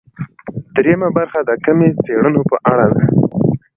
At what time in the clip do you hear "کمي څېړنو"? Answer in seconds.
1.65-2.41